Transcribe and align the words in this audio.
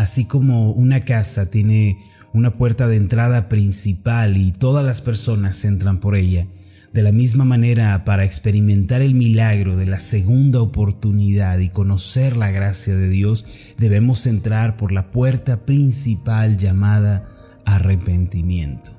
Así 0.00 0.24
como 0.24 0.70
una 0.70 1.04
casa 1.04 1.50
tiene 1.50 1.98
una 2.32 2.54
puerta 2.54 2.88
de 2.88 2.96
entrada 2.96 3.50
principal 3.50 4.38
y 4.38 4.50
todas 4.50 4.82
las 4.82 5.02
personas 5.02 5.62
entran 5.66 6.00
por 6.00 6.16
ella, 6.16 6.46
de 6.94 7.02
la 7.02 7.12
misma 7.12 7.44
manera, 7.44 8.02
para 8.06 8.24
experimentar 8.24 9.02
el 9.02 9.14
milagro 9.14 9.76
de 9.76 9.84
la 9.84 9.98
segunda 9.98 10.62
oportunidad 10.62 11.58
y 11.58 11.68
conocer 11.68 12.38
la 12.38 12.50
gracia 12.50 12.96
de 12.96 13.10
Dios, 13.10 13.44
debemos 13.76 14.24
entrar 14.24 14.78
por 14.78 14.90
la 14.90 15.10
puerta 15.10 15.66
principal 15.66 16.56
llamada 16.56 17.28
arrepentimiento. 17.66 18.92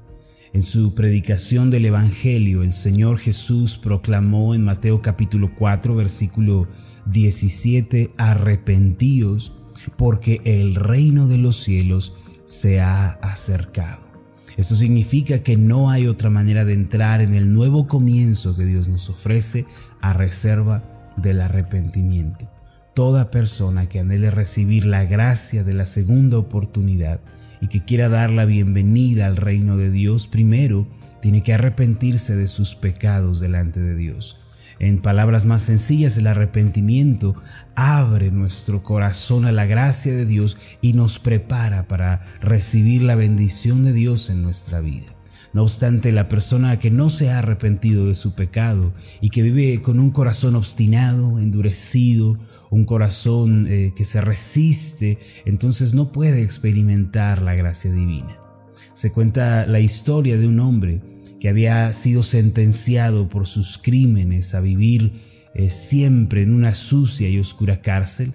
En 0.53 0.61
su 0.61 0.93
predicación 0.93 1.71
del 1.71 1.85
Evangelio, 1.85 2.61
el 2.61 2.73
Señor 2.73 3.17
Jesús 3.17 3.75
proclamó 3.75 4.53
en 4.53 4.63
Mateo 4.63 5.01
capítulo 5.01 5.49
4, 5.57 5.95
versículo 5.95 6.67
17, 7.07 8.11
arrepentíos, 8.17 9.53
porque 9.97 10.41
el 10.45 10.75
reino 10.75 11.27
de 11.27 11.37
los 11.37 11.63
cielos 11.63 12.15
se 12.45 12.81
ha 12.81 13.11
acercado. 13.21 14.11
Esto 14.57 14.75
significa 14.75 15.39
que 15.39 15.55
no 15.55 15.89
hay 15.89 16.07
otra 16.07 16.29
manera 16.29 16.65
de 16.65 16.73
entrar 16.73 17.21
en 17.21 17.33
el 17.33 17.53
nuevo 17.53 17.87
comienzo 17.87 18.55
que 18.55 18.65
Dios 18.65 18.89
nos 18.89 19.09
ofrece 19.09 19.65
a 20.01 20.13
reserva 20.13 20.83
del 21.17 21.41
arrepentimiento. 21.41 22.49
Toda 22.93 23.31
persona 23.31 23.87
que 23.87 23.99
anhele 23.99 24.29
recibir 24.31 24.85
la 24.85 25.05
gracia 25.05 25.63
de 25.63 25.73
la 25.73 25.85
segunda 25.85 26.37
oportunidad 26.37 27.21
y 27.61 27.67
que 27.67 27.85
quiera 27.85 28.09
dar 28.09 28.29
la 28.31 28.45
bienvenida 28.45 29.27
al 29.27 29.37
reino 29.37 29.77
de 29.77 29.91
Dios, 29.91 30.27
primero 30.27 30.87
tiene 31.21 31.43
que 31.43 31.53
arrepentirse 31.53 32.35
de 32.35 32.47
sus 32.47 32.75
pecados 32.75 33.39
delante 33.39 33.79
de 33.79 33.95
Dios. 33.95 34.41
En 34.81 34.99
palabras 34.99 35.45
más 35.45 35.61
sencillas, 35.61 36.17
el 36.17 36.25
arrepentimiento 36.25 37.35
abre 37.75 38.31
nuestro 38.31 38.81
corazón 38.81 39.45
a 39.45 39.51
la 39.51 39.67
gracia 39.67 40.11
de 40.11 40.25
Dios 40.25 40.57
y 40.81 40.93
nos 40.93 41.19
prepara 41.19 41.87
para 41.87 42.23
recibir 42.41 43.03
la 43.03 43.13
bendición 43.13 43.83
de 43.83 43.93
Dios 43.93 44.31
en 44.31 44.41
nuestra 44.41 44.79
vida. 44.79 45.05
No 45.53 45.61
obstante, 45.61 46.11
la 46.11 46.27
persona 46.27 46.79
que 46.79 46.89
no 46.89 47.11
se 47.11 47.29
ha 47.29 47.37
arrepentido 47.37 48.07
de 48.07 48.15
su 48.15 48.33
pecado 48.33 48.91
y 49.21 49.29
que 49.29 49.43
vive 49.43 49.83
con 49.83 49.99
un 49.99 50.09
corazón 50.09 50.55
obstinado, 50.55 51.37
endurecido, 51.37 52.39
un 52.71 52.85
corazón 52.85 53.67
eh, 53.69 53.93
que 53.95 54.03
se 54.03 54.19
resiste, 54.19 55.19
entonces 55.45 55.93
no 55.93 56.11
puede 56.11 56.41
experimentar 56.41 57.43
la 57.43 57.53
gracia 57.53 57.91
divina. 57.91 58.39
Se 58.95 59.11
cuenta 59.11 59.67
la 59.67 59.79
historia 59.79 60.39
de 60.39 60.47
un 60.47 60.59
hombre 60.59 61.10
que 61.41 61.49
había 61.49 61.91
sido 61.91 62.21
sentenciado 62.21 63.27
por 63.27 63.47
sus 63.47 63.79
crímenes 63.79 64.53
a 64.53 64.61
vivir 64.61 65.13
eh, 65.55 65.71
siempre 65.71 66.43
en 66.43 66.53
una 66.53 66.75
sucia 66.75 67.29
y 67.29 67.39
oscura 67.39 67.81
cárcel, 67.81 68.33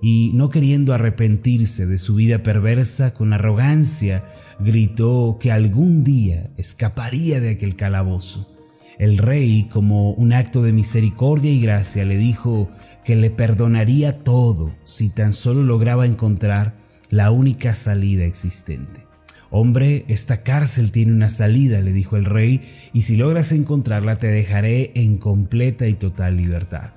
y 0.00 0.32
no 0.32 0.48
queriendo 0.48 0.94
arrepentirse 0.94 1.86
de 1.86 1.98
su 1.98 2.14
vida 2.14 2.42
perversa, 2.42 3.12
con 3.12 3.34
arrogancia 3.34 4.24
gritó 4.58 5.36
que 5.38 5.52
algún 5.52 6.02
día 6.02 6.50
escaparía 6.56 7.40
de 7.40 7.50
aquel 7.50 7.76
calabozo. 7.76 8.56
El 8.98 9.18
rey, 9.18 9.68
como 9.70 10.12
un 10.12 10.32
acto 10.32 10.62
de 10.62 10.72
misericordia 10.72 11.50
y 11.50 11.60
gracia, 11.60 12.06
le 12.06 12.16
dijo 12.16 12.70
que 13.04 13.16
le 13.16 13.30
perdonaría 13.30 14.24
todo 14.24 14.74
si 14.84 15.10
tan 15.10 15.34
solo 15.34 15.62
lograba 15.62 16.06
encontrar 16.06 16.78
la 17.10 17.30
única 17.30 17.74
salida 17.74 18.24
existente. 18.24 19.06
Hombre, 19.50 20.04
esta 20.08 20.42
cárcel 20.42 20.90
tiene 20.90 21.12
una 21.12 21.28
salida, 21.28 21.80
le 21.80 21.92
dijo 21.92 22.16
el 22.16 22.24
rey, 22.24 22.60
y 22.92 23.02
si 23.02 23.16
logras 23.16 23.52
encontrarla 23.52 24.16
te 24.16 24.26
dejaré 24.26 24.92
en 24.94 25.18
completa 25.18 25.86
y 25.86 25.94
total 25.94 26.36
libertad. 26.36 26.92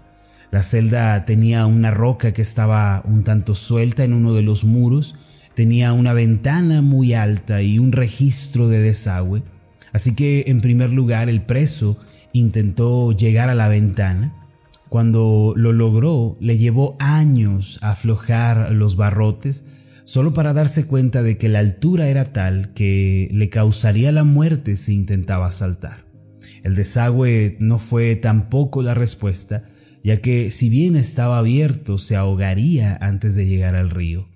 La 0.51 0.63
celda 0.63 1.25
tenía 1.25 1.67
una 1.67 1.91
roca 1.91 2.33
que 2.33 2.41
estaba 2.41 3.03
un 3.05 3.23
tanto 3.23 3.53
suelta 3.53 4.03
en 4.03 4.13
uno 4.13 4.33
de 4.33 4.41
los 4.41 4.63
muros, 4.63 5.15
tenía 5.53 5.93
una 5.93 6.13
ventana 6.13 6.81
muy 6.81 7.13
alta 7.13 7.61
y 7.61 7.77
un 7.77 7.91
registro 7.91 8.67
de 8.67 8.81
desagüe, 8.81 9.43
así 9.93 10.15
que 10.15 10.45
en 10.47 10.61
primer 10.61 10.89
lugar 10.89 11.29
el 11.29 11.43
preso 11.43 11.99
intentó 12.33 13.11
llegar 13.11 13.49
a 13.49 13.55
la 13.55 13.67
ventana. 13.67 14.33
Cuando 14.87 15.53
lo 15.55 15.71
logró, 15.71 16.35
le 16.39 16.57
llevó 16.57 16.95
años 16.99 17.77
aflojar 17.83 18.71
los 18.71 18.95
barrotes, 18.95 19.65
solo 20.09 20.33
para 20.33 20.53
darse 20.53 20.87
cuenta 20.87 21.21
de 21.21 21.37
que 21.37 21.49
la 21.49 21.59
altura 21.59 22.07
era 22.07 22.33
tal 22.33 22.73
que 22.73 23.29
le 23.31 23.49
causaría 23.49 24.11
la 24.11 24.23
muerte 24.23 24.75
si 24.75 24.95
intentaba 24.95 25.51
saltar. 25.51 26.03
El 26.63 26.73
desagüe 26.73 27.57
no 27.59 27.77
fue 27.77 28.15
tampoco 28.15 28.81
la 28.81 28.95
respuesta, 28.95 29.65
ya 30.03 30.17
que 30.17 30.49
si 30.49 30.67
bien 30.67 30.95
estaba 30.95 31.37
abierto 31.37 31.99
se 31.99 32.15
ahogaría 32.15 32.97
antes 32.99 33.35
de 33.35 33.45
llegar 33.45 33.75
al 33.75 33.91
río. 33.91 34.29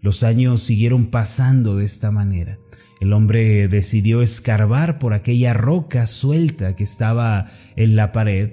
Los 0.00 0.22
años 0.22 0.62
siguieron 0.62 1.06
pasando 1.06 1.74
de 1.74 1.86
esta 1.86 2.12
manera. 2.12 2.60
El 3.00 3.12
hombre 3.12 3.66
decidió 3.66 4.22
escarbar 4.22 5.00
por 5.00 5.12
aquella 5.12 5.54
roca 5.54 6.06
suelta 6.06 6.76
que 6.76 6.84
estaba 6.84 7.48
en 7.74 7.96
la 7.96 8.12
pared 8.12 8.52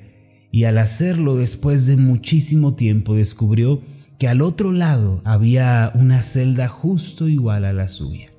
y 0.52 0.64
al 0.64 0.80
hacerlo 0.80 1.36
después 1.36 1.86
de 1.86 1.98
muchísimo 1.98 2.74
tiempo 2.74 3.16
descubrió 3.16 3.84
que 4.24 4.30
al 4.30 4.42
otro 4.42 4.72
lado 4.72 5.20
había 5.26 5.92
una 5.96 6.22
celda 6.22 6.70
justo 6.70 7.28
igual 7.28 7.66
a 7.66 7.74
la 7.74 7.90
suya. 7.90 8.32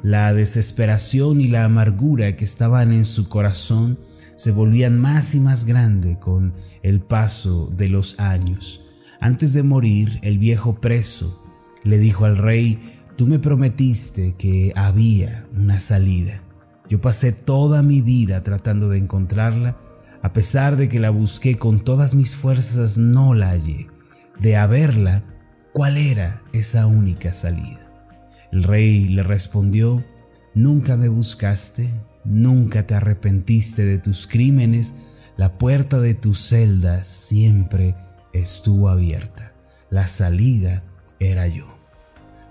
La 0.00 0.32
desesperación 0.32 1.40
y 1.40 1.48
la 1.48 1.64
amargura 1.64 2.36
que 2.36 2.44
estaban 2.44 2.92
en 2.92 3.04
su 3.04 3.28
corazón 3.28 3.98
se 4.36 4.52
volvían 4.52 5.00
más 5.00 5.34
y 5.34 5.40
más 5.40 5.64
grande 5.64 6.16
con 6.20 6.54
el 6.84 7.00
paso 7.00 7.72
de 7.76 7.88
los 7.88 8.20
años. 8.20 8.84
Antes 9.20 9.52
de 9.52 9.64
morir, 9.64 10.20
el 10.22 10.38
viejo 10.38 10.80
preso 10.80 11.42
le 11.82 11.98
dijo 11.98 12.24
al 12.24 12.38
rey, 12.38 12.78
tú 13.16 13.26
me 13.26 13.40
prometiste 13.40 14.36
que 14.38 14.72
había 14.76 15.48
una 15.56 15.80
salida. 15.80 16.44
Yo 16.88 17.00
pasé 17.00 17.32
toda 17.32 17.82
mi 17.82 18.00
vida 18.00 18.44
tratando 18.44 18.90
de 18.90 18.98
encontrarla, 18.98 19.76
a 20.22 20.32
pesar 20.32 20.76
de 20.76 20.88
que 20.88 21.00
la 21.00 21.10
busqué 21.10 21.56
con 21.56 21.80
todas 21.80 22.14
mis 22.14 22.36
fuerzas, 22.36 22.96
no 22.96 23.34
la 23.34 23.48
hallé 23.48 23.88
de 24.40 24.56
haberla, 24.56 25.22
¿cuál 25.72 25.96
era 25.96 26.42
esa 26.52 26.86
única 26.86 27.32
salida? 27.32 27.92
El 28.52 28.62
rey 28.62 29.08
le 29.08 29.22
respondió, 29.22 30.04
Nunca 30.54 30.96
me 30.96 31.08
buscaste, 31.08 31.90
nunca 32.24 32.86
te 32.86 32.94
arrepentiste 32.94 33.84
de 33.84 33.98
tus 33.98 34.26
crímenes, 34.26 34.94
la 35.36 35.58
puerta 35.58 36.00
de 36.00 36.14
tu 36.14 36.34
celda 36.34 37.04
siempre 37.04 37.94
estuvo 38.32 38.88
abierta, 38.88 39.52
la 39.90 40.06
salida 40.06 40.82
era 41.20 41.46
yo. 41.46 41.76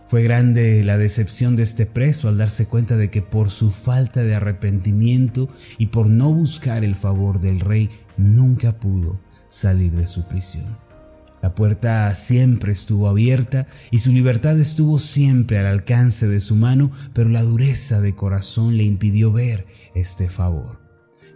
Fue 0.08 0.22
grande 0.22 0.84
la 0.84 1.00
decepción 1.00 1.56
de 1.56 1.64
este 1.64 1.88
preso 1.88 2.30
al 2.30 2.38
darse 2.38 2.68
cuenta 2.68 2.96
de 2.96 3.10
que 3.10 3.24
por 3.24 3.50
su 3.50 3.72
falta 3.72 4.22
de 4.22 4.36
arrepentimiento 4.36 5.50
y 5.80 5.88
por 5.88 6.08
no 6.08 6.32
buscar 6.32 6.84
el 6.84 6.96
favor 6.96 7.40
del 7.40 7.60
rey 7.60 7.90
nunca 8.16 8.80
pudo 8.80 9.20
salir 9.48 9.94
de 9.94 10.06
su 10.06 10.28
prisión. 10.28 10.85
La 11.46 11.54
puerta 11.54 12.16
siempre 12.16 12.72
estuvo 12.72 13.08
abierta 13.08 13.68
y 13.92 14.00
su 14.00 14.12
libertad 14.12 14.60
estuvo 14.60 14.98
siempre 14.98 15.60
al 15.60 15.68
alcance 15.68 16.28
de 16.28 16.40
su 16.40 16.56
mano, 16.56 16.90
pero 17.14 17.30
la 17.30 17.44
dureza 17.44 18.02
de 18.02 18.16
corazón 18.16 18.78
le 18.78 18.84
impidió 18.84 19.32
ver 19.32 19.68
este 19.94 20.28
favor. 20.28 20.80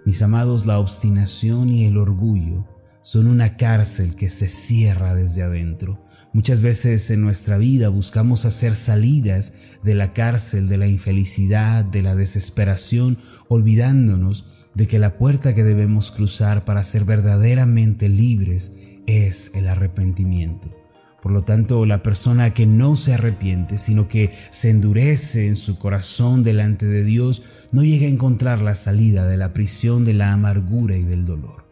Mis 0.08 0.24
amados, 0.24 0.66
la 0.66 0.80
obstinación 0.80 1.69
y 1.69 1.86
el 1.86 1.96
orgullo 1.96 2.66
son 3.03 3.28
una 3.28 3.56
cárcel 3.56 4.16
que 4.16 4.30
se 4.30 4.48
cierra 4.48 5.14
desde 5.14 5.44
adentro. 5.44 6.03
Muchas 6.34 6.64
veces 6.64 7.12
en 7.12 7.22
nuestra 7.22 7.59
vida 7.59 7.90
buscamos 7.90 8.46
hacer 8.46 8.75
salidas 8.75 9.53
de 9.84 9.94
la 9.94 10.14
cárcel 10.14 10.68
de 10.68 10.78
la 10.78 10.88
infelicidad, 10.88 11.86
de 11.86 12.02
la 12.02 12.16
desesperación, 12.16 13.19
olvidándonos 13.48 14.48
de 14.74 14.88
que 14.88 14.98
la 14.98 15.19
puerta 15.19 15.53
que 15.53 15.64
debemos 15.64 16.09
cruzar 16.09 16.66
para 16.66 16.84
ser 16.84 17.03
verdaderamente 17.06 18.09
libres 18.09 18.74
es 19.09 19.52
el 19.56 19.68
arrepentimiento. 19.68 20.69
Por 21.22 21.33
lo 21.33 21.44
tanto, 21.44 21.86
la 21.86 22.01
persona 22.01 22.54
que 22.54 22.66
no 22.66 22.95
se 22.95 23.13
arrepiente, 23.13 23.78
sino 23.78 24.07
que 24.07 24.31
se 24.51 24.69
endurece 24.69 25.48
en 25.48 25.57
su 25.57 25.78
corazón 25.78 26.44
delante 26.44 26.86
de 26.86 27.04
Dios, 27.04 27.44
no 27.72 27.83
llega 27.83 28.06
a 28.06 28.10
encontrar 28.10 28.62
la 28.62 28.75
salida 28.75 29.28
de 29.28 29.36
la 29.36 29.51
prisión 29.51 30.06
de 30.06 30.13
la 30.13 30.31
amargura 30.31 30.95
y 30.95 31.04
del 31.04 31.25
dolor. 31.25 31.66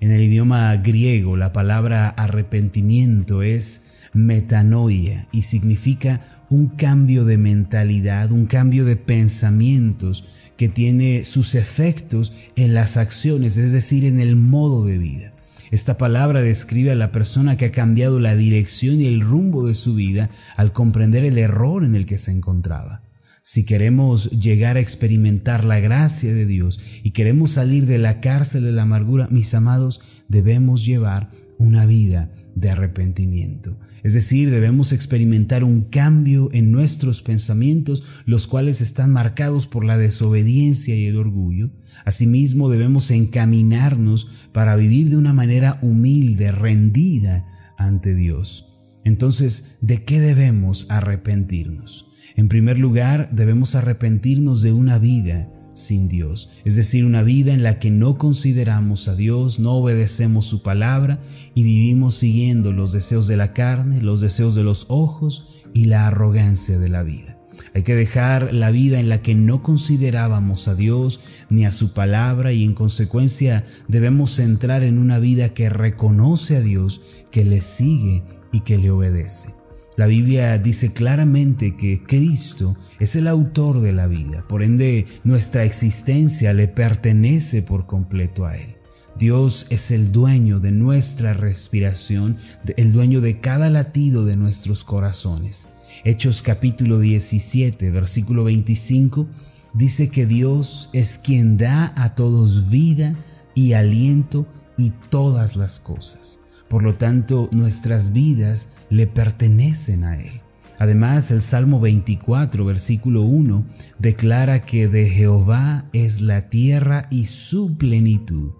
En 0.00 0.10
el 0.10 0.22
idioma 0.22 0.74
griego, 0.78 1.36
la 1.36 1.52
palabra 1.52 2.08
arrepentimiento 2.08 3.42
es 3.42 4.08
metanoia 4.12 5.28
y 5.30 5.42
significa 5.42 6.20
un 6.48 6.68
cambio 6.68 7.24
de 7.24 7.36
mentalidad, 7.36 8.32
un 8.32 8.46
cambio 8.46 8.84
de 8.84 8.96
pensamientos 8.96 10.24
que 10.56 10.68
tiene 10.68 11.24
sus 11.24 11.54
efectos 11.54 12.32
en 12.56 12.74
las 12.74 12.96
acciones, 12.96 13.56
es 13.56 13.70
decir, 13.70 14.04
en 14.04 14.20
el 14.20 14.34
modo 14.34 14.84
de 14.84 14.98
vida. 14.98 15.32
Esta 15.70 15.96
palabra 15.96 16.42
describe 16.42 16.90
a 16.90 16.96
la 16.96 17.12
persona 17.12 17.56
que 17.56 17.66
ha 17.66 17.72
cambiado 17.72 18.18
la 18.18 18.34
dirección 18.34 19.00
y 19.00 19.06
el 19.06 19.20
rumbo 19.20 19.66
de 19.66 19.74
su 19.74 19.94
vida 19.94 20.30
al 20.56 20.72
comprender 20.72 21.24
el 21.24 21.38
error 21.38 21.84
en 21.84 21.94
el 21.94 22.06
que 22.06 22.18
se 22.18 22.32
encontraba. 22.32 23.02
Si 23.42 23.64
queremos 23.64 24.30
llegar 24.30 24.76
a 24.76 24.80
experimentar 24.80 25.64
la 25.64 25.80
gracia 25.80 26.34
de 26.34 26.44
Dios 26.44 26.80
y 27.02 27.12
queremos 27.12 27.52
salir 27.52 27.86
de 27.86 27.98
la 27.98 28.20
cárcel 28.20 28.64
de 28.64 28.72
la 28.72 28.82
amargura, 28.82 29.28
mis 29.30 29.54
amados, 29.54 30.00
debemos 30.28 30.84
llevar 30.84 31.30
una 31.58 31.86
vida 31.86 32.30
de 32.60 32.70
arrepentimiento. 32.70 33.78
Es 34.02 34.14
decir, 34.14 34.50
debemos 34.50 34.92
experimentar 34.92 35.64
un 35.64 35.82
cambio 35.82 36.48
en 36.52 36.70
nuestros 36.70 37.22
pensamientos, 37.22 38.22
los 38.26 38.46
cuales 38.46 38.80
están 38.80 39.12
marcados 39.12 39.66
por 39.66 39.84
la 39.84 39.98
desobediencia 39.98 40.94
y 40.94 41.06
el 41.06 41.16
orgullo. 41.16 41.70
Asimismo, 42.04 42.68
debemos 42.68 43.10
encaminarnos 43.10 44.48
para 44.52 44.76
vivir 44.76 45.10
de 45.10 45.16
una 45.16 45.32
manera 45.32 45.78
humilde, 45.82 46.52
rendida 46.52 47.46
ante 47.76 48.14
Dios. 48.14 48.66
Entonces, 49.04 49.78
¿de 49.80 50.04
qué 50.04 50.20
debemos 50.20 50.86
arrepentirnos? 50.90 52.06
En 52.36 52.48
primer 52.48 52.78
lugar, 52.78 53.30
debemos 53.32 53.74
arrepentirnos 53.74 54.62
de 54.62 54.72
una 54.72 54.98
vida 54.98 55.48
sin 55.80 56.08
Dios, 56.08 56.50
es 56.64 56.76
decir, 56.76 57.04
una 57.04 57.22
vida 57.22 57.52
en 57.52 57.62
la 57.62 57.78
que 57.78 57.90
no 57.90 58.18
consideramos 58.18 59.08
a 59.08 59.16
Dios, 59.16 59.58
no 59.58 59.72
obedecemos 59.72 60.46
su 60.46 60.62
palabra 60.62 61.20
y 61.54 61.62
vivimos 61.62 62.14
siguiendo 62.14 62.72
los 62.72 62.92
deseos 62.92 63.26
de 63.26 63.36
la 63.36 63.52
carne, 63.52 64.02
los 64.02 64.20
deseos 64.20 64.54
de 64.54 64.62
los 64.62 64.86
ojos 64.88 65.64
y 65.74 65.86
la 65.86 66.06
arrogancia 66.06 66.78
de 66.78 66.88
la 66.88 67.02
vida. 67.02 67.38
Hay 67.74 67.82
que 67.82 67.94
dejar 67.94 68.52
la 68.54 68.70
vida 68.70 69.00
en 69.00 69.08
la 69.08 69.22
que 69.22 69.34
no 69.34 69.62
considerábamos 69.62 70.66
a 70.68 70.74
Dios 70.74 71.20
ni 71.50 71.64
a 71.64 71.70
su 71.70 71.92
palabra 71.92 72.52
y 72.52 72.64
en 72.64 72.74
consecuencia 72.74 73.64
debemos 73.86 74.38
entrar 74.38 74.82
en 74.82 74.98
una 74.98 75.18
vida 75.18 75.50
que 75.50 75.68
reconoce 75.68 76.56
a 76.56 76.60
Dios, 76.60 77.02
que 77.30 77.44
le 77.44 77.60
sigue 77.60 78.22
y 78.52 78.60
que 78.60 78.78
le 78.78 78.90
obedece. 78.90 79.59
La 79.96 80.06
Biblia 80.06 80.56
dice 80.58 80.92
claramente 80.92 81.76
que 81.76 82.02
Cristo 82.02 82.76
es 83.00 83.16
el 83.16 83.26
autor 83.26 83.80
de 83.80 83.92
la 83.92 84.06
vida, 84.06 84.44
por 84.48 84.62
ende 84.62 85.06
nuestra 85.24 85.64
existencia 85.64 86.54
le 86.54 86.68
pertenece 86.68 87.62
por 87.62 87.86
completo 87.86 88.46
a 88.46 88.56
Él. 88.56 88.76
Dios 89.18 89.66
es 89.68 89.90
el 89.90 90.12
dueño 90.12 90.60
de 90.60 90.70
nuestra 90.70 91.34
respiración, 91.34 92.38
el 92.76 92.92
dueño 92.92 93.20
de 93.20 93.40
cada 93.40 93.68
latido 93.68 94.24
de 94.24 94.36
nuestros 94.36 94.84
corazones. 94.84 95.68
Hechos 96.04 96.40
capítulo 96.40 96.98
17, 97.00 97.90
versículo 97.90 98.44
25, 98.44 99.26
dice 99.74 100.08
que 100.08 100.24
Dios 100.24 100.88
es 100.92 101.18
quien 101.18 101.56
da 101.56 101.92
a 101.96 102.14
todos 102.14 102.70
vida 102.70 103.16
y 103.54 103.74
aliento 103.74 104.46
y 104.78 104.90
todas 105.10 105.56
las 105.56 105.78
cosas. 105.78 106.39
Por 106.70 106.84
lo 106.84 106.94
tanto, 106.94 107.50
nuestras 107.52 108.12
vidas 108.12 108.68
le 108.90 109.08
pertenecen 109.08 110.04
a 110.04 110.20
Él. 110.20 110.40
Además, 110.78 111.32
el 111.32 111.42
Salmo 111.42 111.80
24, 111.80 112.64
versículo 112.64 113.22
1, 113.22 113.66
declara 113.98 114.64
que 114.64 114.86
de 114.86 115.10
Jehová 115.10 115.90
es 115.92 116.20
la 116.20 116.48
tierra 116.48 117.08
y 117.10 117.26
su 117.26 117.76
plenitud, 117.76 118.52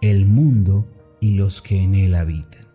el 0.00 0.24
mundo 0.24 0.88
y 1.20 1.34
los 1.34 1.60
que 1.60 1.82
en 1.82 1.94
él 1.94 2.14
habitan. 2.14 2.66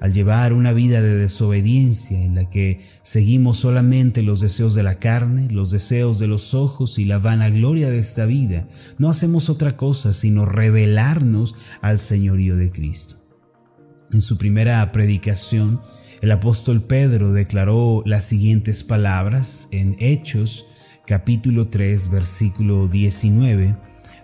Al 0.00 0.12
llevar 0.12 0.52
una 0.52 0.74
vida 0.74 1.00
de 1.00 1.16
desobediencia 1.16 2.22
en 2.22 2.34
la 2.34 2.50
que 2.50 2.84
seguimos 3.02 3.56
solamente 3.56 4.22
los 4.22 4.40
deseos 4.40 4.74
de 4.74 4.82
la 4.82 4.96
carne, 4.96 5.48
los 5.50 5.70
deseos 5.70 6.18
de 6.18 6.28
los 6.28 6.52
ojos 6.52 6.98
y 6.98 7.06
la 7.06 7.18
vanagloria 7.18 7.88
de 7.88 7.98
esta 7.98 8.26
vida, 8.26 8.68
no 8.98 9.08
hacemos 9.08 9.48
otra 9.48 9.78
cosa 9.78 10.12
sino 10.12 10.44
revelarnos 10.44 11.54
al 11.80 11.98
señorío 11.98 12.56
de 12.56 12.70
Cristo. 12.70 13.21
En 14.12 14.20
su 14.20 14.36
primera 14.36 14.92
predicación, 14.92 15.80
el 16.20 16.32
apóstol 16.32 16.82
Pedro 16.82 17.32
declaró 17.32 18.02
las 18.04 18.24
siguientes 18.24 18.84
palabras 18.84 19.68
en 19.70 19.96
Hechos 20.00 20.66
capítulo 21.06 21.68
3 21.68 22.10
versículo 22.10 22.88
19, 22.88 23.74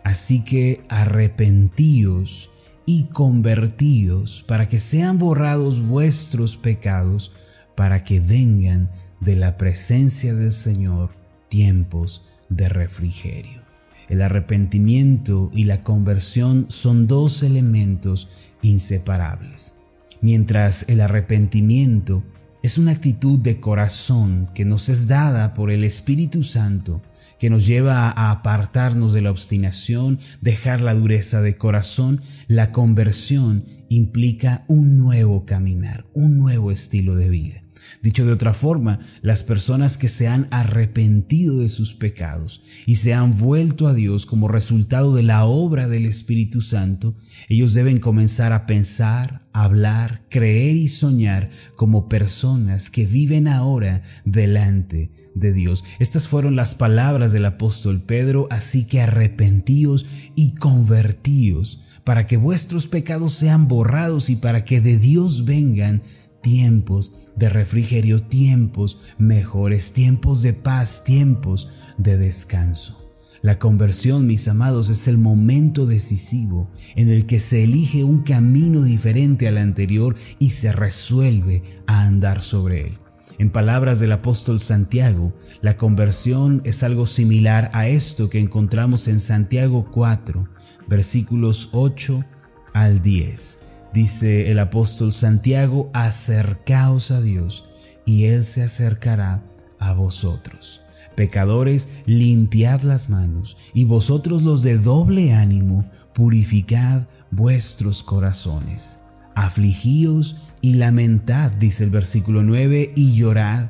así 0.05 0.45
que 0.45 0.83
arrepentíos 0.91 2.51
y 2.85 3.05
convertíos 3.05 4.45
para 4.47 4.69
que 4.69 4.79
sean 4.79 5.17
borrados 5.17 5.81
vuestros 5.81 6.59
pecados, 6.59 7.33
para 7.75 8.05
que 8.05 8.21
vengan 8.21 8.91
de 9.21 9.37
la 9.37 9.57
presencia 9.57 10.35
del 10.35 10.53
Señor 10.53 11.13
tiempos 11.49 12.29
de 12.51 12.69
refrigerio. 12.69 13.63
El 14.11 14.21
arrepentimiento 14.21 15.51
y 15.55 15.65
la 15.65 15.83
conversión 15.83 16.67
son 16.69 17.07
dos 17.07 17.43
elementos 17.43 18.29
inseparables 18.61 19.78
mientras 20.21 20.85
el 20.89 21.01
arrepentimiento 21.01 22.23
es 22.63 22.79
una 22.79 22.93
actitud 22.93 23.39
de 23.39 23.61
corazón 23.61 24.49
que 24.55 24.65
nos 24.65 24.89
es 24.89 25.07
dada 25.07 25.55
por 25.55 25.71
el 25.71 25.85
Espíritu 25.85 26.43
Santo, 26.43 27.03
que 27.39 27.51
nos 27.51 27.67
lleva 27.67 28.11
a 28.11 28.31
apartarnos 28.31 29.13
de 29.13 29.23
la 29.23 29.31
obstinación, 29.31 30.19
dejar 30.41 30.81
la 30.81 30.95
dureza 30.95 31.41
de 31.41 31.57
corazón, 31.57 32.21
la 32.49 32.73
conversión 32.73 33.65
implica 33.89 34.65
un 34.67 34.97
nuevo 34.99 35.47
caminar, 35.47 36.05
un 36.15 36.37
nuevo 36.37 36.73
estilo 36.73 37.15
de 37.15 37.29
vida. 37.29 37.63
Dicho 38.03 38.25
de 38.25 38.33
otra 38.33 38.55
forma, 38.55 39.01
las 39.23 39.43
personas 39.43 39.97
que 39.97 40.09
se 40.09 40.29
han 40.29 40.47
arrepentido 40.51 41.59
de 41.59 41.69
sus 41.69 41.95
pecados 41.95 42.63
y 42.87 42.97
se 42.97 43.15
han 43.15 43.39
vuelto 43.39 43.89
a 43.89 43.95
Dios 43.95 44.27
como 44.27 44.49
resultado 44.49 45.15
de 45.15 45.23
la 45.23 45.45
obra 45.45 45.89
del 45.89 46.07
Espíritu 46.07 46.61
Santo, 46.61 47.15
ellos 47.49 47.75
deben 47.75 47.99
comenzar 47.99 48.53
a 48.53 48.67
pensar, 48.67 49.47
hablar, 49.53 50.23
creer 50.29 50.77
y 50.77 50.89
soñar 50.89 51.51
como 51.77 52.09
personas 52.09 52.91
que 52.91 53.07
viven 53.07 53.49
ahora 53.49 54.03
delante 54.25 55.11
de 55.35 55.53
Dios. 55.53 55.85
Estas 55.99 56.29
fueron 56.29 56.57
las 56.57 56.75
palabras 56.75 57.33
del 57.33 57.45
apóstol 57.45 58.03
Pedro, 58.03 58.49
así 58.51 58.87
que 58.87 59.01
arrepentíos 59.01 60.07
y 60.35 60.55
convertíos 60.55 61.85
para 62.05 62.27
que 62.27 62.39
vuestros 62.39 62.89
pecados 62.89 63.35
sean 63.35 63.69
borrados 63.69 64.31
y 64.31 64.37
para 64.37 64.65
que 64.65 64.81
de 64.81 64.97
Dios 64.97 65.45
vengan 65.45 66.03
tiempos 66.41 67.29
de 67.37 67.49
refrigerio, 67.49 68.23
tiempos 68.23 69.01
mejores, 69.19 69.93
tiempos 69.93 70.43
de 70.43 70.53
paz, 70.53 71.05
tiempos 71.05 71.69
de 71.97 72.17
descanso. 72.17 72.99
La 73.41 73.59
conversión, 73.59 74.27
mis 74.27 74.49
amados, 74.49 74.91
es 74.91 75.07
el 75.07 75.17
momento 75.17 75.87
decisivo 75.87 76.71
en 76.97 77.09
el 77.09 77.27
que 77.27 77.39
se 77.39 77.63
elige 77.63 78.03
un 78.03 78.23
camino 78.23 78.83
diferente 78.83 79.47
al 79.47 79.59
anterior 79.59 80.17
y 80.41 80.51
se 80.51 80.73
resuelve 80.73 81.63
a 81.87 82.03
andar 82.03 82.43
sobre 82.43 82.89
él. 82.89 82.99
En 83.39 83.51
palabras 83.51 84.01
del 84.01 84.11
apóstol 84.11 84.59
Santiago, 84.59 85.33
la 85.61 85.77
conversión 85.77 86.61
es 86.65 86.83
algo 86.83 87.07
similar 87.07 87.71
a 87.73 87.87
esto 87.87 88.29
que 88.29 88.41
encontramos 88.41 89.07
en 89.07 89.21
Santiago 89.21 89.89
4, 89.93 90.49
versículos 90.89 91.69
8 91.71 92.25
al 92.73 93.01
10. 93.01 93.61
Dice 93.93 94.51
el 94.51 94.59
apóstol 94.59 95.13
Santiago, 95.13 95.91
acercaos 95.95 97.11
a 97.11 97.21
Dios 97.21 97.69
y 98.05 98.25
Él 98.25 98.45
se 98.45 98.63
acercará 98.63 99.43
a 99.79 99.93
vosotros. 99.93 100.83
Pecadores, 101.15 101.89
limpiad 102.07 102.83
las 102.83 103.11
manos, 103.11 103.57
y 103.75 103.85
vosotros 103.85 104.43
los 104.43 104.63
de 104.63 104.79
doble 104.79 105.35
ánimo, 105.35 105.85
purificad 106.15 107.03
vuestros 107.31 108.03
corazones. 108.03 109.01
Afligíos 109.35 110.37
y 110.61 110.75
lamentad, 110.75 111.51
dice 111.51 111.85
el 111.85 111.91
versículo 111.91 112.43
9, 112.43 112.93
y 112.95 113.17
llorad. 113.17 113.67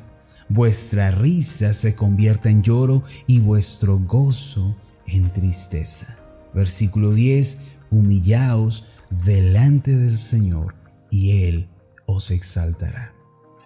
Vuestra 0.47 1.11
risa 1.11 1.73
se 1.73 1.95
convierta 1.95 2.49
en 2.49 2.63
lloro 2.63 3.03
y 3.27 3.39
vuestro 3.39 3.99
gozo 3.99 4.75
en 5.07 5.31
tristeza. 5.31 6.17
Versículo 6.53 7.13
10, 7.13 7.59
humillaos 7.91 8.85
delante 9.09 9.95
del 9.95 10.17
Señor 10.17 10.75
y 11.09 11.43
Él 11.43 11.69
os 12.05 12.31
exaltará. 12.31 13.13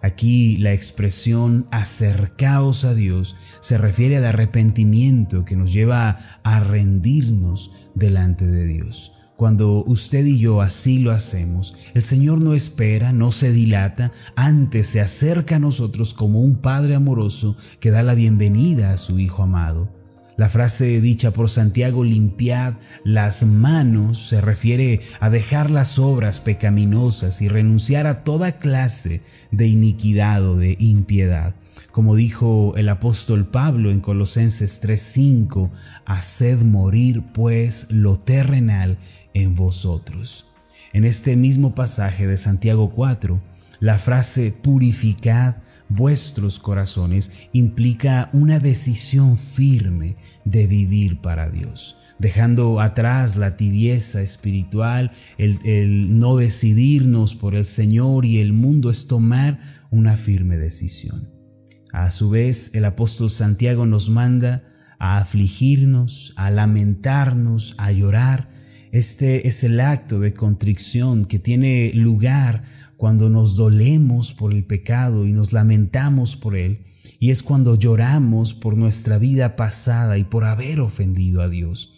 Aquí 0.01 0.57
la 0.57 0.73
expresión 0.73 1.65
acercaos 1.71 2.83
a 2.83 2.93
Dios 2.93 3.37
se 3.61 3.77
refiere 3.77 4.17
al 4.17 4.25
arrepentimiento 4.25 5.45
que 5.45 5.55
nos 5.55 5.71
lleva 5.71 6.19
a 6.43 6.59
rendirnos 6.59 7.71
delante 7.95 8.45
de 8.45 8.65
Dios. 8.65 9.13
Cuando 9.37 9.83
usted 9.85 10.25
y 10.25 10.39
yo 10.39 10.61
así 10.61 10.99
lo 10.99 11.11
hacemos, 11.11 11.75
el 11.93 12.01
Señor 12.01 12.39
no 12.41 12.53
espera, 12.53 13.13
no 13.13 13.31
se 13.31 13.51
dilata, 13.51 14.11
antes 14.35 14.87
se 14.87 14.99
acerca 14.99 15.55
a 15.55 15.59
nosotros 15.59 16.13
como 16.13 16.41
un 16.41 16.57
Padre 16.57 16.95
amoroso 16.95 17.55
que 17.79 17.89
da 17.89 18.03
la 18.03 18.13
bienvenida 18.13 18.91
a 18.91 18.97
su 18.97 19.19
Hijo 19.19 19.41
amado. 19.43 20.02
La 20.43 20.49
frase 20.49 20.99
dicha 20.99 21.31
por 21.31 21.49
Santiago, 21.49 22.03
limpiad 22.03 22.73
las 23.05 23.43
manos, 23.43 24.27
se 24.27 24.41
refiere 24.41 24.99
a 25.21 25.29
dejar 25.29 25.71
las 25.71 25.97
obras 25.97 26.41
pecaminosas 26.41 27.41
y 27.41 27.47
renunciar 27.47 28.07
a 28.07 28.25
toda 28.25 28.57
clase 28.59 29.21
de 29.51 29.67
iniquidad 29.67 30.45
o 30.45 30.57
de 30.57 30.75
impiedad. 30.81 31.55
Como 31.91 32.17
dijo 32.17 32.73
el 32.75 32.89
apóstol 32.89 33.45
Pablo 33.45 33.89
en 33.89 34.01
Colosenses 34.01 34.81
3:5, 34.81 35.71
haced 36.03 36.59
morir 36.59 37.23
pues 37.33 37.89
lo 37.89 38.19
terrenal 38.19 38.97
en 39.33 39.55
vosotros. 39.55 40.51
En 40.91 41.05
este 41.05 41.37
mismo 41.37 41.73
pasaje 41.73 42.27
de 42.27 42.35
Santiago 42.35 42.91
4, 42.93 43.39
La 43.79 43.97
frase 43.97 44.51
purificad 44.51 45.55
vuestros 45.89 46.59
corazones 46.59 47.49
implica 47.53 48.29
una 48.33 48.59
decisión 48.59 49.37
firme 49.37 50.15
de 50.45 50.67
vivir 50.67 51.21
para 51.21 51.49
Dios, 51.49 51.97
dejando 52.19 52.79
atrás 52.79 53.35
la 53.35 53.57
tibieza 53.57 54.21
espiritual, 54.21 55.11
el, 55.37 55.59
el, 55.65 56.17
no 56.17 56.37
decidirnos 56.37 57.35
por 57.35 57.55
el 57.55 57.65
Señor 57.65 58.25
y 58.25 58.39
el 58.39 58.53
mundo 58.53 58.89
es 58.89 59.07
tomar 59.07 59.59
una 59.91 60.17
firme 60.17 60.57
decisión. 60.57 61.29
A 61.91 62.09
su 62.09 62.31
vez, 62.31 62.73
el 62.73 62.85
apóstol 62.85 63.29
Santiago 63.29 63.85
nos 63.85 64.09
manda 64.09 64.63
a 64.97 65.17
afligirnos, 65.17 66.33
a 66.37 66.49
lamentarnos, 66.49 67.75
a 67.77 67.91
llorar. 67.91 68.49
Este 68.93 69.47
es 69.47 69.63
el 69.63 69.79
acto 69.79 70.19
de 70.19 70.35
contrición 70.35 71.25
que 71.25 71.39
tiene 71.39 71.91
lugar 71.95 72.65
cuando 72.95 73.27
nos 73.27 73.55
dolemos 73.55 74.33
por 74.33 74.53
el 74.53 74.65
pecado 74.65 75.25
y 75.25 75.31
nos 75.31 75.51
lamentamos 75.51 76.35
por 76.35 76.55
él. 76.55 76.85
Y 77.19 77.31
es 77.31 77.41
cuando 77.41 77.73
lloramos 77.73 78.53
por 78.53 78.77
nuestra 78.77 79.17
vida 79.17 79.55
pasada 79.55 80.19
y 80.19 80.23
por 80.23 80.43
haber 80.43 80.79
ofendido 80.79 81.41
a 81.41 81.49
Dios. 81.49 81.95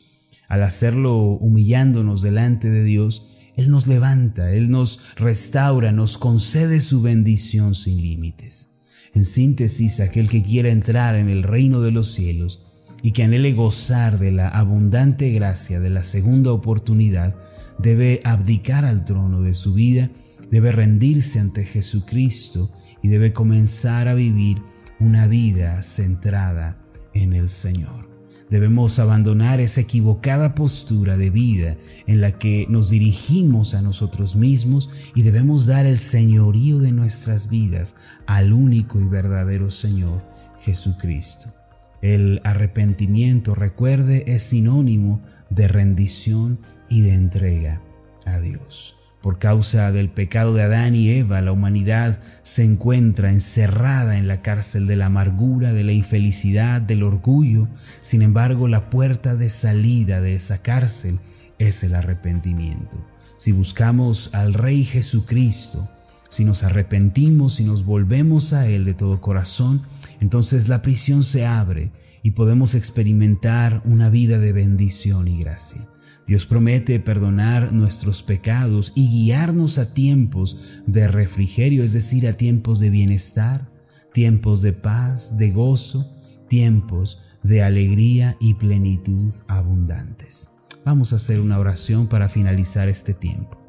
Al 0.47 0.63
hacerlo 0.63 1.17
humillándonos 1.17 2.21
delante 2.21 2.69
de 2.69 2.85
Dios, 2.85 3.27
Él 3.57 3.69
nos 3.69 3.87
levanta, 3.87 4.53
Él 4.53 4.69
nos 4.69 5.01
restaura, 5.17 5.91
nos 5.91 6.17
concede 6.17 6.79
su 6.79 7.01
bendición 7.01 7.75
sin 7.75 8.01
límites. 8.01 8.69
En 9.13 9.25
síntesis, 9.25 9.99
aquel 9.99 10.29
que 10.29 10.43
quiera 10.43 10.69
entrar 10.69 11.17
en 11.17 11.27
el 11.27 11.43
reino 11.43 11.81
de 11.81 11.91
los 11.91 12.13
cielos 12.13 12.65
y 13.01 13.11
que 13.11 13.23
anhele 13.23 13.53
gozar 13.53 14.17
de 14.17 14.31
la 14.31 14.49
abundante 14.49 15.31
gracia 15.31 15.79
de 15.79 15.89
la 15.89 16.03
segunda 16.03 16.51
oportunidad, 16.51 17.35
debe 17.77 18.21
abdicar 18.23 18.85
al 18.85 19.03
trono 19.03 19.41
de 19.41 19.53
su 19.53 19.73
vida 19.73 20.09
debe 20.51 20.71
rendirse 20.71 21.39
ante 21.39 21.63
Jesucristo 21.65 22.71
y 23.01 23.07
debe 23.07 23.33
comenzar 23.33 24.07
a 24.07 24.13
vivir 24.13 24.61
una 24.99 25.27
vida 25.27 25.81
centrada 25.83 26.77
en 27.13 27.33
el 27.33 27.49
Señor. 27.49 28.09
Debemos 28.49 28.99
abandonar 28.99 29.59
esa 29.59 29.81
equivocada 29.81 30.53
postura 30.53 31.17
de 31.17 31.31
vida 31.31 31.77
en 32.05 32.21
la 32.21 32.37
que 32.37 32.67
nos 32.69 32.91
dirigimos 32.91 33.73
a 33.73 33.81
nosotros 33.81 34.35
mismos 34.35 34.89
y 35.15 35.23
debemos 35.23 35.65
dar 35.65 35.87
el 35.87 35.97
señorío 35.97 36.79
de 36.79 36.91
nuestras 36.91 37.49
vidas 37.49 37.95
al 38.27 38.53
único 38.53 38.99
y 38.99 39.07
verdadero 39.07 39.71
Señor, 39.71 40.21
Jesucristo. 40.59 41.64
El 42.05 42.39
arrepentimiento, 42.43 43.55
recuerde, 43.55 44.25
es 44.27 44.43
sinónimo 44.43 45.23
de 45.49 45.67
rendición 45.67 46.59
y 46.87 47.01
de 47.01 47.15
entrega 47.15 47.81
a 48.25 48.39
Dios. 48.39 48.95
Por 49.23 49.39
causa 49.39 49.91
del 49.91 50.09
pecado 50.09 50.53
de 50.53 50.61
Adán 50.61 50.93
y 50.93 51.09
Eva, 51.09 51.41
la 51.41 51.51
humanidad 51.51 52.19
se 52.43 52.63
encuentra 52.63 53.31
encerrada 53.31 54.19
en 54.19 54.27
la 54.27 54.43
cárcel 54.43 54.85
de 54.85 54.97
la 54.97 55.07
amargura, 55.07 55.73
de 55.73 55.83
la 55.83 55.93
infelicidad, 55.93 56.79
del 56.79 57.01
orgullo. 57.01 57.69
Sin 58.01 58.21
embargo, 58.21 58.67
la 58.67 58.91
puerta 58.91 59.35
de 59.35 59.49
salida 59.49 60.21
de 60.21 60.35
esa 60.35 60.61
cárcel 60.61 61.17
es 61.57 61.83
el 61.83 61.95
arrepentimiento. 61.95 63.03
Si 63.37 63.51
buscamos 63.51 64.29
al 64.35 64.53
Rey 64.53 64.83
Jesucristo, 64.83 65.89
si 66.29 66.45
nos 66.45 66.61
arrepentimos 66.61 67.59
y 67.59 67.63
nos 67.63 67.83
volvemos 67.83 68.53
a 68.53 68.67
Él 68.67 68.85
de 68.85 68.93
todo 68.93 69.21
corazón, 69.21 69.81
entonces 70.19 70.67
la 70.67 70.81
prisión 70.81 71.23
se 71.23 71.45
abre 71.45 71.91
y 72.23 72.31
podemos 72.31 72.75
experimentar 72.75 73.81
una 73.85 74.09
vida 74.09 74.39
de 74.39 74.51
bendición 74.51 75.27
y 75.27 75.39
gracia. 75.39 75.87
Dios 76.27 76.47
promete 76.47 76.99
perdonar 76.99 77.71
nuestros 77.71 78.23
pecados 78.23 78.93
y 78.95 79.09
guiarnos 79.09 79.77
a 79.77 79.93
tiempos 79.93 80.81
de 80.87 81.07
refrigerio, 81.07 81.83
es 81.83 81.93
decir, 81.93 82.27
a 82.27 82.33
tiempos 82.33 82.79
de 82.79 82.89
bienestar, 82.89 83.69
tiempos 84.11 84.63
de 84.63 84.73
paz, 84.73 85.37
de 85.37 85.51
gozo, 85.51 86.11
tiempos 86.47 87.21
de 87.43 87.61
alegría 87.61 88.37
y 88.39 88.55
plenitud 88.55 89.33
abundantes. 89.47 90.49
Vamos 90.83 91.13
a 91.13 91.17
hacer 91.17 91.39
una 91.39 91.59
oración 91.59 92.07
para 92.07 92.27
finalizar 92.27 92.89
este 92.89 93.13
tiempo. 93.13 93.61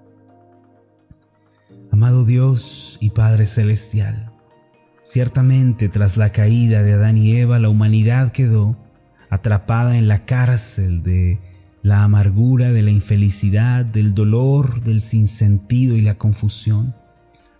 Amado 1.90 2.24
Dios 2.24 2.96
y 3.00 3.10
Padre 3.10 3.44
Celestial, 3.44 4.32
ciertamente 5.06 5.88
tras 5.88 6.16
la 6.16 6.30
caída 6.30 6.82
de 6.82 6.94
Adán 6.94 7.16
y 7.16 7.36
Eva 7.36 7.60
la 7.60 7.68
humanidad 7.68 8.32
quedó 8.32 8.76
atrapada 9.30 9.98
en 9.98 10.08
la 10.08 10.24
cárcel 10.24 11.04
de 11.04 11.38
la 11.80 12.02
amargura 12.02 12.72
de 12.72 12.82
la 12.82 12.90
infelicidad, 12.90 13.84
del 13.84 14.14
dolor, 14.14 14.82
del 14.82 15.02
sinsentido 15.02 15.94
y 15.94 16.00
la 16.00 16.18
confusión, 16.18 16.96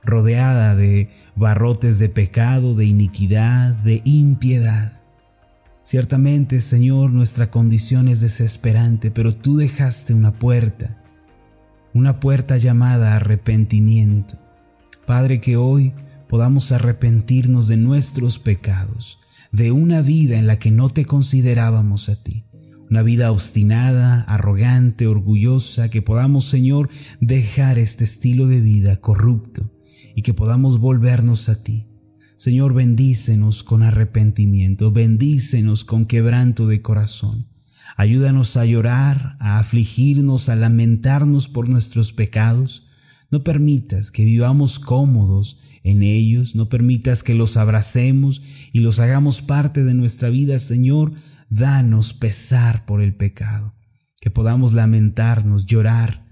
rodeada 0.03 0.75
de 0.75 1.11
barrotes 1.37 2.00
de 2.00 2.09
pecado, 2.09 2.75
de 2.75 2.87
iniquidad, 2.87 3.75
de 3.75 4.03
impiedad. 4.05 5.00
Ciertamente, 5.83 6.61
Señor, 6.61 7.12
nuestra 7.12 7.53
condición 7.53 8.09
es 8.09 8.21
desesperante, 8.21 9.12
pero 9.12 9.37
tú 9.37 9.57
dejaste 9.57 10.15
una 10.15 10.33
puerta, 10.33 11.00
una 11.95 12.19
puerta 12.19 12.57
llamada 12.57 13.15
arrepentimiento. 13.15 14.37
Padre, 15.07 15.41
que 15.41 15.57
hoy 15.57 15.95
podamos 16.28 16.73
arrepentirnos 16.73 17.68
de 17.68 17.76
nuestros 17.76 18.38
pecados, 18.38 19.21
de 19.52 19.73
una 19.73 20.02
vida 20.02 20.38
en 20.38 20.47
la 20.47 20.59
que 20.59 20.71
no 20.71 20.90
te 20.90 21.04
considerábamos 21.04 22.09
a 22.09 22.23
ti 22.23 22.47
una 22.90 23.02
vida 23.02 23.33
obstinada, 23.33 24.23
arrogante, 24.23 25.06
orgullosa, 25.06 25.88
que 25.90 26.02
podamos, 26.02 26.45
Señor, 26.45 26.88
dejar 27.21 27.78
este 27.78 28.04
estilo 28.04 28.47
de 28.47 28.61
vida 28.61 28.97
corrupto 28.97 29.73
y 30.14 30.23
que 30.23 30.35
podamos 30.35 30.78
volvernos 30.78 31.49
a 31.49 31.62
ti. 31.62 31.87
Señor, 32.37 32.75
bendícenos 32.75 33.62
con 33.62 33.83
arrepentimiento, 33.83 34.92
bendícenos 34.92 35.85
con 35.85 36.06
quebranto 36.06 36.66
de 36.68 36.83
corazón. 36.83 37.49
Ayúdanos 37.97 38.56
a 38.56 38.66
llorar, 38.66 39.37
a 39.40 39.59
afligirnos, 39.59 40.49
a 40.49 40.56
lamentarnos 40.56 41.49
por 41.49 41.68
nuestros 41.68 42.12
pecados. 42.12 42.86
No 43.30 43.42
permitas 43.42 44.11
que 44.11 44.25
vivamos 44.25 44.78
cómodos 44.78 45.59
en 45.83 46.02
ellos, 46.02 46.54
no 46.54 46.68
permitas 46.68 47.23
que 47.23 47.35
los 47.35 47.56
abracemos 47.56 48.42
y 48.73 48.80
los 48.80 48.99
hagamos 48.99 49.42
parte 49.42 49.85
de 49.85 49.95
nuestra 49.95 50.30
vida, 50.30 50.59
Señor, 50.59 51.12
danos 51.49 52.12
pesar 52.12 52.85
por 52.87 53.00
el 53.00 53.14
pecado, 53.14 53.75
que 54.21 54.30
podamos 54.30 54.73
lamentarnos, 54.73 55.66
llorar, 55.66 56.26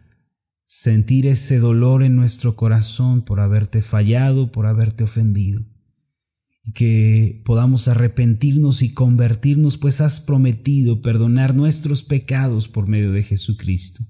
sentir 0.65 1.27
ese 1.27 1.59
dolor 1.59 2.03
en 2.03 2.17
nuestro 2.17 2.57
corazón 2.57 3.23
por 3.23 3.41
haberte 3.41 3.83
fallado, 3.83 4.51
por 4.51 4.67
haberte 4.67 5.05
ofendido, 5.05 5.65
y 6.65 6.73
que 6.73 7.43
podamos 7.45 7.89
arrepentirnos 7.89 8.83
y 8.83 8.93
convertirnos, 8.93 9.79
pues 9.79 10.01
has 10.01 10.21
prometido 10.21 11.03
perdonar 11.03 11.55
nuestros 11.55 12.03
pecados 12.03 12.69
por 12.69 12.89
medio 12.89 13.13
de 13.13 13.23
Jesucristo. 13.23 14.03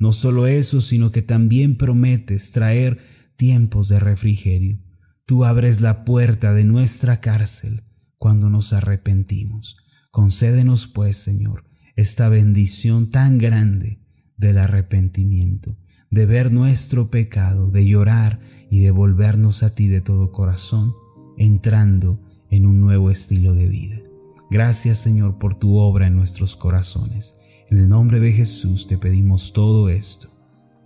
No 0.00 0.12
solo 0.12 0.46
eso, 0.46 0.80
sino 0.80 1.12
que 1.12 1.22
también 1.22 1.76
prometes 1.76 2.50
traer 2.52 2.98
tiempos 3.36 3.88
de 3.88 4.00
refrigerio. 4.00 4.80
Tú 5.26 5.44
abres 5.44 5.80
la 5.82 6.04
puerta 6.04 6.54
de 6.54 6.64
nuestra 6.64 7.20
cárcel 7.20 7.84
cuando 8.16 8.48
nos 8.48 8.72
arrepentimos. 8.72 9.76
Concédenos, 10.10 10.88
pues, 10.88 11.18
Señor, 11.18 11.64
esta 11.96 12.30
bendición 12.30 13.10
tan 13.10 13.36
grande 13.38 14.02
del 14.38 14.56
arrepentimiento, 14.58 15.76
de 16.10 16.24
ver 16.24 16.50
nuestro 16.50 17.10
pecado, 17.10 17.70
de 17.70 17.86
llorar 17.86 18.40
y 18.70 18.80
de 18.80 18.90
volvernos 18.90 19.62
a 19.62 19.74
ti 19.74 19.86
de 19.86 20.00
todo 20.00 20.32
corazón, 20.32 20.94
entrando 21.36 22.20
en 22.50 22.64
un 22.64 22.80
nuevo 22.80 23.10
estilo 23.10 23.54
de 23.54 23.68
vida. 23.68 23.98
Gracias, 24.50 24.98
Señor, 24.98 25.38
por 25.38 25.58
tu 25.58 25.76
obra 25.76 26.06
en 26.06 26.16
nuestros 26.16 26.56
corazones. 26.56 27.34
En 27.70 27.78
el 27.78 27.88
nombre 27.88 28.18
de 28.18 28.32
Jesús 28.32 28.88
te 28.88 28.98
pedimos 28.98 29.52
todo 29.52 29.88
esto. 29.88 30.28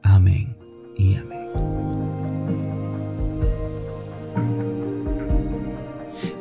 Amén 0.02 0.54
y 0.98 1.14
amén. 1.14 2.03